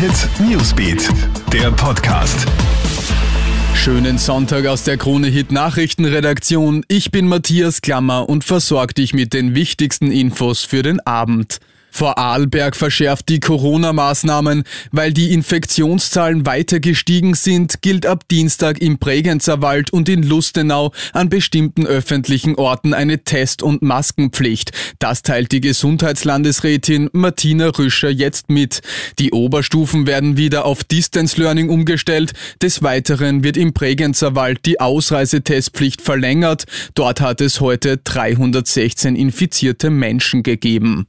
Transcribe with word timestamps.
Hit 0.00 0.30
Newsbeat, 0.40 1.10
der 1.52 1.70
Podcast. 1.72 2.46
Schönen 3.74 4.16
Sonntag 4.16 4.64
aus 4.64 4.82
der 4.82 4.96
Krone 4.96 5.26
Hit 5.26 5.52
Nachrichtenredaktion. 5.52 6.86
Ich 6.88 7.10
bin 7.10 7.28
Matthias 7.28 7.82
Klammer 7.82 8.26
und 8.26 8.42
versorge 8.42 8.94
dich 8.94 9.12
mit 9.12 9.34
den 9.34 9.54
wichtigsten 9.54 10.10
Infos 10.10 10.64
für 10.64 10.82
den 10.82 11.00
Abend. 11.00 11.58
Vorarlberg 11.90 12.76
verschärft 12.76 13.28
die 13.28 13.40
Corona-Maßnahmen. 13.40 14.64
Weil 14.92 15.12
die 15.12 15.32
Infektionszahlen 15.32 16.46
weiter 16.46 16.80
gestiegen 16.80 17.34
sind, 17.34 17.82
gilt 17.82 18.06
ab 18.06 18.28
Dienstag 18.28 18.80
im 18.80 18.98
Bregenzer 18.98 19.62
Wald 19.62 19.92
und 19.92 20.08
in 20.08 20.22
Lustenau 20.22 20.92
an 21.12 21.28
bestimmten 21.28 21.86
öffentlichen 21.86 22.54
Orten 22.56 22.94
eine 22.94 23.24
Test- 23.24 23.62
und 23.62 23.82
Maskenpflicht. 23.82 24.72
Das 24.98 25.22
teilt 25.22 25.52
die 25.52 25.60
Gesundheitslandesrätin 25.60 27.10
Martina 27.12 27.68
Rüscher 27.68 28.10
jetzt 28.10 28.50
mit. 28.50 28.80
Die 29.18 29.32
Oberstufen 29.32 30.06
werden 30.06 30.36
wieder 30.36 30.64
auf 30.64 30.84
Distance 30.84 31.40
Learning 31.40 31.68
umgestellt. 31.68 32.32
Des 32.62 32.82
Weiteren 32.82 33.44
wird 33.44 33.56
im 33.56 33.72
Bregenzer 33.72 34.34
Wald 34.34 34.66
die 34.66 34.80
Ausreisetestpflicht 34.80 36.02
verlängert. 36.02 36.64
Dort 36.94 37.20
hat 37.20 37.40
es 37.40 37.60
heute 37.60 37.98
316 37.98 39.16
infizierte 39.16 39.90
Menschen 39.90 40.42
gegeben. 40.42 41.06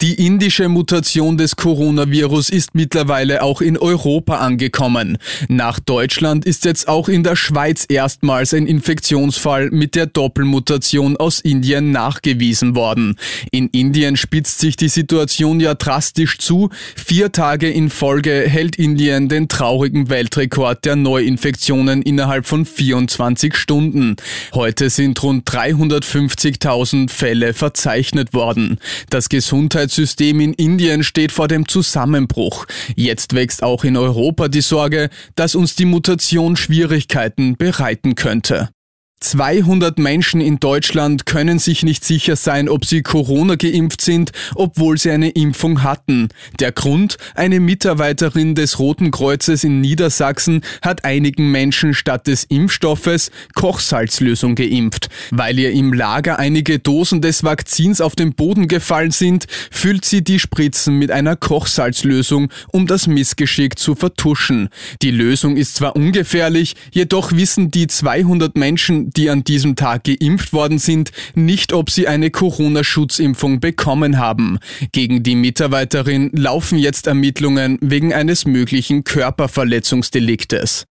Die 0.00 0.14
indische 0.24 0.68
Mutation 0.68 1.36
des 1.38 1.56
Coronavirus 1.56 2.50
ist 2.50 2.76
mittlerweile 2.76 3.42
auch 3.42 3.60
in 3.60 3.76
Europa 3.76 4.36
angekommen. 4.36 5.18
Nach 5.48 5.80
Deutschland 5.80 6.44
ist 6.44 6.64
jetzt 6.64 6.86
auch 6.86 7.08
in 7.08 7.24
der 7.24 7.34
Schweiz 7.34 7.84
erstmals 7.88 8.54
ein 8.54 8.68
Infektionsfall 8.68 9.70
mit 9.72 9.96
der 9.96 10.06
Doppelmutation 10.06 11.16
aus 11.16 11.40
Indien 11.40 11.90
nachgewiesen 11.90 12.76
worden. 12.76 13.16
In 13.50 13.66
Indien 13.70 14.16
spitzt 14.16 14.60
sich 14.60 14.76
die 14.76 14.88
Situation 14.88 15.58
ja 15.58 15.74
drastisch 15.74 16.38
zu. 16.38 16.70
Vier 16.94 17.32
Tage 17.32 17.68
in 17.68 17.90
Folge 17.90 18.44
hält 18.46 18.76
Indien 18.76 19.28
den 19.28 19.48
traurigen 19.48 20.08
Weltrekord 20.10 20.84
der 20.84 20.94
Neuinfektionen 20.94 22.02
innerhalb 22.02 22.46
von 22.46 22.66
24 22.66 23.56
Stunden. 23.56 24.14
Heute 24.54 24.90
sind 24.90 25.20
rund 25.24 25.50
350.000 25.50 27.10
Fälle 27.10 27.52
verzeichnet 27.52 28.32
worden. 28.32 28.78
Das 29.10 29.28
Gesundheits 29.28 29.87
Gesundheitssystem 29.88 30.40
in 30.40 30.52
Indien 30.52 31.02
steht 31.02 31.32
vor 31.32 31.48
dem 31.48 31.66
Zusammenbruch. 31.66 32.66
Jetzt 32.94 33.34
wächst 33.34 33.62
auch 33.62 33.84
in 33.84 33.96
Europa 33.96 34.48
die 34.48 34.60
Sorge, 34.60 35.08
dass 35.34 35.54
uns 35.54 35.74
die 35.76 35.86
Mutation 35.86 36.56
Schwierigkeiten 36.56 37.56
bereiten 37.56 38.14
könnte. 38.14 38.68
200 39.20 39.98
Menschen 39.98 40.40
in 40.40 40.60
Deutschland 40.60 41.26
können 41.26 41.58
sich 41.58 41.82
nicht 41.82 42.04
sicher 42.04 42.36
sein, 42.36 42.68
ob 42.68 42.84
sie 42.84 43.02
Corona 43.02 43.56
geimpft 43.56 44.00
sind, 44.00 44.32
obwohl 44.54 44.96
sie 44.96 45.10
eine 45.10 45.30
Impfung 45.30 45.82
hatten. 45.82 46.28
Der 46.60 46.72
Grund? 46.72 47.18
Eine 47.34 47.60
Mitarbeiterin 47.60 48.54
des 48.54 48.78
Roten 48.78 49.10
Kreuzes 49.10 49.64
in 49.64 49.80
Niedersachsen 49.80 50.62
hat 50.82 51.04
einigen 51.04 51.50
Menschen 51.50 51.94
statt 51.94 52.26
des 52.26 52.44
Impfstoffes 52.44 53.30
Kochsalzlösung 53.54 54.54
geimpft. 54.54 55.08
Weil 55.30 55.58
ihr 55.58 55.72
im 55.72 55.92
Lager 55.92 56.38
einige 56.38 56.78
Dosen 56.78 57.20
des 57.20 57.42
Vakzins 57.42 58.00
auf 58.00 58.14
den 58.14 58.34
Boden 58.34 58.68
gefallen 58.68 59.10
sind, 59.10 59.46
füllt 59.70 60.04
sie 60.04 60.22
die 60.22 60.38
Spritzen 60.38 60.98
mit 60.98 61.10
einer 61.10 61.36
Kochsalzlösung, 61.36 62.50
um 62.72 62.86
das 62.86 63.06
Missgeschick 63.06 63.78
zu 63.78 63.94
vertuschen. 63.94 64.68
Die 65.02 65.10
Lösung 65.10 65.56
ist 65.56 65.74
zwar 65.76 65.96
ungefährlich, 65.96 66.76
jedoch 66.92 67.32
wissen 67.32 67.70
die 67.70 67.88
200 67.88 68.56
Menschen, 68.56 69.07
die 69.16 69.30
an 69.30 69.44
diesem 69.44 69.76
Tag 69.76 70.04
geimpft 70.04 70.52
worden 70.52 70.78
sind, 70.78 71.12
nicht, 71.34 71.72
ob 71.72 71.90
sie 71.90 72.08
eine 72.08 72.30
Corona-Schutzimpfung 72.30 73.60
bekommen 73.60 74.18
haben. 74.18 74.58
Gegen 74.92 75.22
die 75.22 75.34
Mitarbeiterin 75.34 76.30
laufen 76.34 76.78
jetzt 76.78 77.06
Ermittlungen 77.06 77.78
wegen 77.80 78.12
eines 78.12 78.46
möglichen 78.46 79.04
Körperverletzungsdeliktes. 79.04 80.84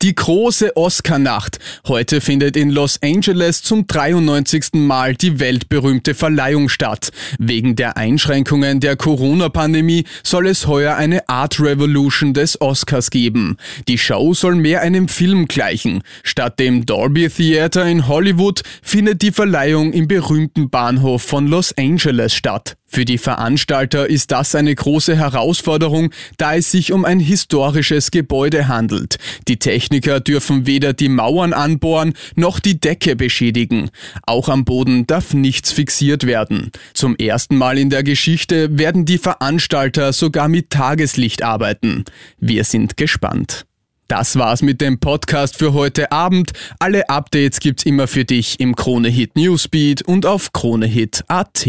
Die 0.00 0.14
große 0.14 0.76
Oscar-Nacht. 0.76 1.58
Heute 1.88 2.20
findet 2.20 2.56
in 2.56 2.70
Los 2.70 3.02
Angeles 3.02 3.64
zum 3.64 3.88
93. 3.88 4.74
Mal 4.74 5.16
die 5.16 5.40
weltberühmte 5.40 6.14
Verleihung 6.14 6.68
statt. 6.68 7.10
Wegen 7.40 7.74
der 7.74 7.96
Einschränkungen 7.96 8.78
der 8.78 8.94
Corona-Pandemie 8.94 10.04
soll 10.22 10.46
es 10.46 10.68
heuer 10.68 10.94
eine 10.94 11.28
Art 11.28 11.58
Revolution 11.58 12.32
des 12.32 12.60
Oscars 12.60 13.10
geben. 13.10 13.56
Die 13.88 13.98
Show 13.98 14.34
soll 14.34 14.54
mehr 14.54 14.82
einem 14.82 15.08
Film 15.08 15.46
gleichen. 15.46 16.02
Statt 16.22 16.60
dem 16.60 16.86
Dolby 16.86 17.28
Theater 17.28 17.84
in 17.84 18.06
Hollywood 18.06 18.62
findet 18.82 19.20
die 19.22 19.32
Verleihung 19.32 19.92
im 19.92 20.06
berühmten 20.06 20.70
Bahnhof 20.70 21.22
von 21.22 21.48
Los 21.48 21.76
Angeles 21.76 22.34
statt. 22.34 22.76
Für 22.90 23.04
die 23.04 23.18
Veranstalter 23.18 24.08
ist 24.08 24.30
das 24.30 24.54
eine 24.54 24.74
große 24.74 25.14
Herausforderung, 25.14 26.10
da 26.38 26.54
es 26.54 26.70
sich 26.70 26.92
um 26.92 27.04
ein 27.04 27.20
historisches 27.20 28.10
Gebäude 28.10 28.66
handelt. 28.66 29.18
Die 29.46 29.58
Techniker 29.58 30.20
dürfen 30.20 30.66
weder 30.66 30.94
die 30.94 31.10
Mauern 31.10 31.52
anbohren 31.52 32.14
noch 32.34 32.60
die 32.60 32.80
Decke 32.80 33.14
beschädigen. 33.14 33.90
Auch 34.26 34.48
am 34.48 34.64
Boden 34.64 35.06
darf 35.06 35.34
nichts 35.34 35.70
fixiert 35.70 36.26
werden. 36.26 36.70
Zum 36.94 37.14
ersten 37.14 37.56
Mal 37.56 37.78
in 37.78 37.90
der 37.90 38.02
Geschichte 38.02 38.78
werden 38.78 39.04
die 39.04 39.18
Veranstalter 39.18 40.14
sogar 40.14 40.48
mit 40.48 40.70
Tageslicht 40.70 41.42
arbeiten. 41.42 42.04
Wir 42.38 42.64
sind 42.64 42.96
gespannt. 42.96 43.66
Das 44.08 44.36
war's 44.36 44.62
mit 44.62 44.80
dem 44.80 45.00
Podcast 45.00 45.58
für 45.58 45.74
heute 45.74 46.10
Abend. 46.10 46.52
Alle 46.78 47.10
Updates 47.10 47.60
gibt's 47.60 47.84
immer 47.84 48.08
für 48.08 48.24
dich 48.24 48.58
im 48.58 48.74
Kronehit 48.74 49.36
Newsbeat 49.36 50.00
und 50.00 50.24
auf 50.24 50.54
kronehit.at. 50.54 51.68